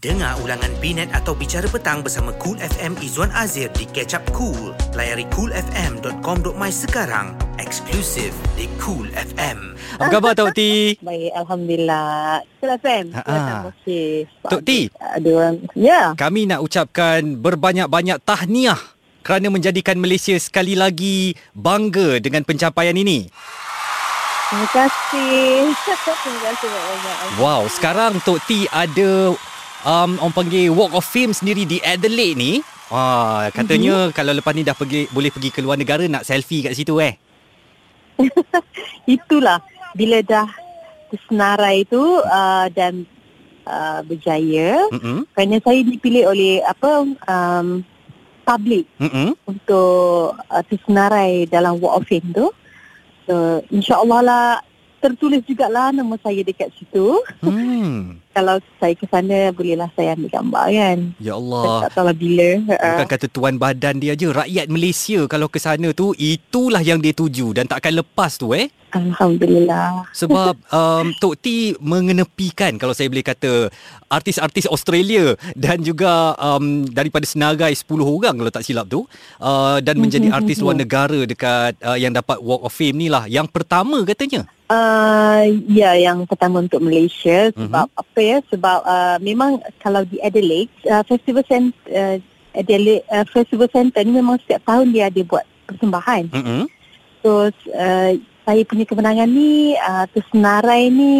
[0.00, 4.72] Dengar ulangan Binet atau Bicara Petang bersama Cool FM Izwan Azir di Catch Up Cool.
[4.96, 7.36] Layari coolfm.com.my sekarang.
[7.60, 9.76] Eksklusif di Cool FM.
[10.00, 10.60] Apa khabar Tok T?
[11.04, 12.40] Baik, Alhamdulillah.
[12.64, 13.04] Cool FM.
[13.12, 13.60] Ha, Terima ha.
[13.68, 14.08] kasih.
[14.48, 14.70] Tok T.
[14.96, 15.56] Ada orang.
[15.76, 16.16] Ya.
[16.16, 18.80] Kami nak ucapkan berbanyak-banyak tahniah
[19.20, 23.28] kerana menjadikan Malaysia sekali lagi bangga dengan pencapaian ini.
[24.48, 25.76] Terima kasih.
[25.84, 27.36] Terima kasih banyak-banyak.
[27.36, 29.36] Wow, sekarang Tok T ada
[29.84, 32.52] um, orang panggil Walk of Fame sendiri di Adelaide ni.
[32.90, 34.16] Ah, katanya mm-hmm.
[34.18, 37.14] kalau lepas ni dah pergi boleh pergi ke luar negara nak selfie kat situ eh.
[39.06, 39.62] Itulah.
[39.94, 40.46] Bila dah
[41.10, 43.06] tersenarai itu uh, dan
[43.66, 44.90] uh, berjaya.
[44.90, 45.26] Mm-mm.
[45.34, 47.82] Kerana saya dipilih oleh apa um,
[48.42, 49.38] public Mm-mm.
[49.46, 52.50] untuk uh, tersenarai dalam Walk of Fame tu.
[53.30, 54.46] So, insyaAllah lah
[55.00, 57.22] tertulis jugalah nama saya dekat situ.
[57.40, 58.20] Hmm.
[58.30, 60.98] Kalau saya ke sana, bolehlah saya ambil gambar kan.
[61.18, 61.80] Ya Saya Allah.
[61.82, 62.48] tak tahu lah bila.
[62.62, 67.02] Bukan Uh, kata tuan badan dia je Rakyat Malaysia Kalau ke sana tu Itulah yang
[67.02, 70.06] dia tuju Dan takkan lepas tu eh Alhamdulillah.
[70.14, 73.70] Sebab um, Tok T mengenepikan Kalau saya boleh kata
[74.10, 79.06] Artis-artis Australia Dan juga um, Daripada senarai 10 orang Kalau tak silap tu
[79.42, 83.26] uh, Dan menjadi artis luar negara Dekat uh, Yang dapat Walk of Fame ni lah
[83.26, 87.50] Yang pertama katanya Uh, ya, yang pertama untuk Malaysia.
[87.50, 87.66] Mhm.
[87.66, 88.02] Sebab mm-hmm.
[88.06, 88.38] apa ya?
[88.52, 92.16] Sebab uh, memang kalau di Adelaide, uh, Festival Center, uh,
[92.54, 96.30] Adelaide uh, Festival Center ni memang setiap tahun dia ada buat persembahan.
[96.30, 96.62] Mm-mm.
[97.20, 101.14] So, uh, saya punya kemenangan ni, uh, tersenarai ni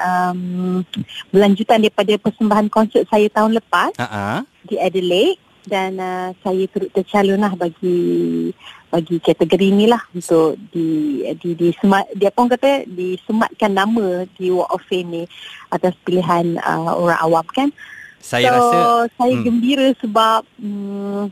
[0.00, 0.80] um,
[1.28, 4.46] berlanjutan daripada persembahan konsert saya tahun lepas Uh-uh.
[4.64, 5.36] di Adelaide
[5.70, 8.50] dan uh, saya turut tercalon lah bagi
[8.90, 14.50] bagi kategori ni lah untuk di di di semat dia orang kata disematkan nama di
[14.50, 15.22] Walk of Fame ni
[15.70, 17.70] atas pilihan uh, orang awam kan.
[18.18, 18.80] Saya so, rasa
[19.14, 19.44] saya hmm.
[19.46, 21.22] gembira sebab mm,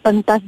[0.00, 0.40] pentas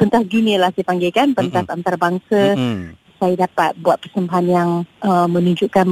[0.00, 1.76] pentas dunia lah saya panggil kan pentas Mm-mm.
[1.78, 3.03] antarabangsa Mm-mm.
[3.24, 5.88] Saya dapat buat persembahan yang uh, menunjukkan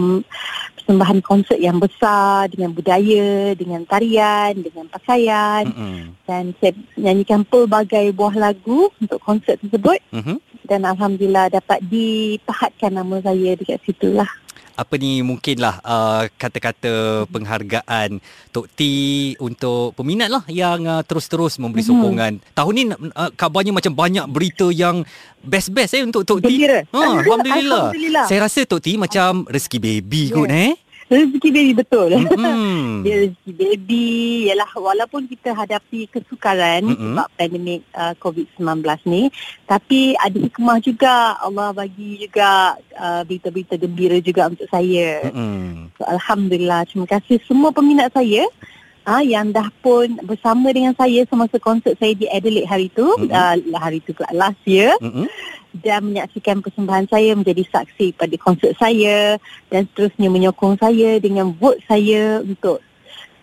[0.77, 6.13] persembahan konsert yang besar dengan budaya, dengan tarian, dengan pakaian Mm-mm.
[6.29, 10.37] dan saya nyanyikan pelbagai buah lagu untuk konsert tersebut Mhm.
[10.65, 14.29] Dan alhamdulillah dapat dipahatkan nama saya dekat situ lah.
[14.73, 18.17] apa ni mungkinlah uh, kata-kata penghargaan
[18.49, 18.81] Tok T
[19.37, 21.91] untuk peminat lah yang uh, terus-terus memberi Mhm.
[21.93, 22.33] sokongan.
[22.51, 25.05] Tahun ni uh, kabarnya macam banyak berita yang
[25.39, 26.49] best-best eh untuk Tok T.
[26.65, 26.89] Ha,
[27.21, 27.93] alhamdulillah.
[27.93, 28.25] Alhamdulillah.
[28.25, 30.35] Saya rasa Tok T macam rezeki baby Ya.
[30.35, 30.73] kot eh.
[31.13, 32.09] Rezeki baby betul.
[32.17, 33.01] Hmm.
[33.05, 34.09] Dia rezeki baby
[34.49, 37.13] Yalah walaupun kita hadapi kesukaran mm-hmm.
[37.13, 38.81] sebab pandemik uh, COVID-19
[39.13, 39.29] ni
[39.69, 45.21] tapi ada hikmah juga Allah bagi juga uh, berita-berita gembira juga untuk saya.
[45.29, 45.93] Mm-mm.
[46.01, 48.49] So, Alhamdulillah terima kasih semua peminat saya
[49.03, 53.35] Ah yang dah pun bersama dengan saya semasa konsert saya di Adelaide hari itu, Mm-mm.
[53.35, 55.27] uh, hari pula last year Mm-mm.
[55.81, 59.41] Dan menyaksikan persembahan saya menjadi saksi pada konsert saya
[59.73, 62.85] dan seterusnya menyokong saya dengan vote saya untuk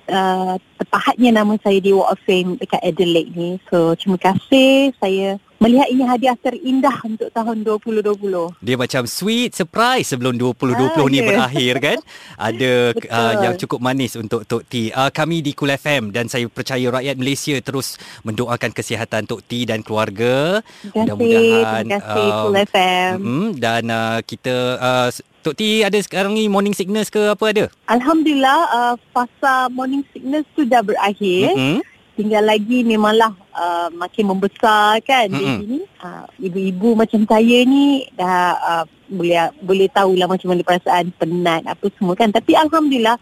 [0.09, 3.51] uh, terpahatnya nama saya di Walk of Fame dekat Adelaide ni.
[3.73, 8.15] So terima kasih saya melihat ini hadiah terindah untuk tahun 2020.
[8.63, 11.27] Dia macam sweet surprise sebelum 2020 Ah, ni ya.
[11.27, 11.97] berakhir kan.
[12.47, 13.11] Ada Betul.
[13.11, 14.89] uh, yang cukup manis untuk Tok T.
[14.89, 19.67] Uh, kami di Cool FM dan saya percaya rakyat Malaysia terus mendoakan kesihatan Tok T
[19.67, 20.63] dan keluarga.
[20.63, 23.11] Terima kasih, Mudah-mudahan, terima kasih um, Cool FM.
[23.19, 23.47] Mm-hmm.
[23.59, 25.07] Dan uh, kita uh,
[25.39, 27.65] Tok T ada sekarang ni morning sickness ke apa ada?
[27.87, 31.51] Alhamdulillah uh, fasa morning sickness tu dah berakhir.
[31.51, 31.79] Mm-hmm.
[32.19, 35.39] Tinggal lagi memanglah uh, makin membesar kan Mm-mm.
[35.39, 35.81] baby ni.
[36.03, 41.87] Uh, ibu-ibu macam saya ni dah uh, boleh boleh tahulah macam mana perasaan penat apa
[41.95, 42.27] semua kan.
[42.27, 43.15] Tapi alhamdulillah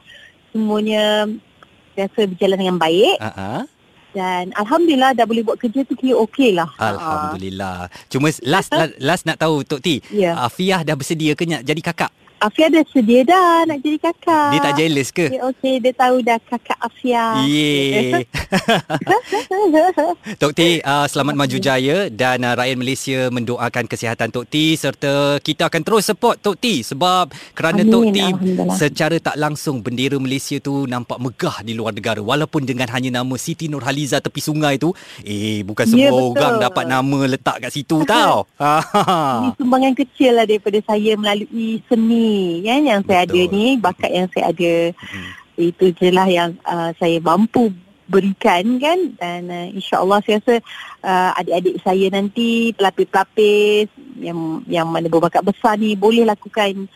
[0.50, 1.30] semuanya
[1.94, 3.62] biasa berjalan dengan baik Uh-huh.
[4.18, 6.74] dan alhamdulillah dah boleh buat kerja tu kira okey lah.
[6.81, 7.94] Alhamdulillah.
[8.09, 10.02] Cuma last last, last nak tahu Tok T.
[10.09, 10.34] Ya.
[10.41, 12.09] Afiah dah bersedia ke nak jadi kakak?
[12.38, 14.50] Afia dah sedia dah nak jadi kakak.
[14.53, 15.25] Dia tak jealous ke?
[15.25, 17.42] Okey, okey, dia tahu dah kakak Afia.
[17.50, 18.30] Yeay.
[20.41, 25.41] Tok T, uh, selamat maju jaya dan uh, rakyat Malaysia mendoakan kesihatan Tok T serta
[25.41, 28.17] kita akan terus support Tok T sebab kerana Amin, Tok T
[28.78, 33.34] secara tak langsung bendera Malaysia tu nampak megah di luar negara walaupun dengan hanya nama
[33.41, 34.94] Siti Nurhaliza tepi sungai tu
[35.26, 36.38] eh bukan semua betul.
[36.38, 38.46] orang dapat nama letak kat situ tau.
[39.41, 42.27] Ini sumbangan kecil lah daripada saya melalui seni
[42.64, 43.35] kan yang saya Betul.
[43.35, 44.74] ada ni, bakat yang saya ada.
[44.94, 45.29] Hmm.
[45.58, 47.74] Itu je lah yang uh, saya mampu
[48.08, 50.56] berikan kan dan uh, insyaAllah saya rasa
[51.03, 53.91] uh, adik-adik saya nanti pelapis-pelapis
[54.24, 56.88] yang yang mana berbakat besar ni boleh lakukan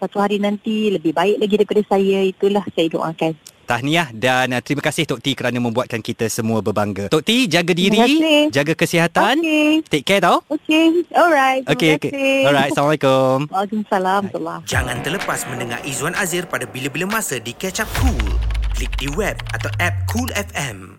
[0.00, 3.32] satu hari nanti lebih baik lagi daripada saya itulah saya doakan.
[3.64, 7.08] Tahniah dan uh, terima kasih Tok T kerana membuatkan kita semua berbangga.
[7.08, 9.40] Tok T jaga diri, jaga kesihatan.
[9.40, 9.84] Okey.
[9.88, 10.44] Take care tau.
[10.52, 11.08] Okey.
[11.10, 11.64] Alright.
[11.64, 11.92] Terima okey.
[11.98, 12.40] kasih.
[12.44, 13.38] Alright, Assalamualaikum.
[13.54, 14.22] Waalaikumsalam.
[14.24, 18.28] Warahmatullahi Jangan terlepas mendengar Izwan Azir pada bila-bila masa di Catch Up Cool.
[18.74, 20.98] Klik di web atau app Cool FM.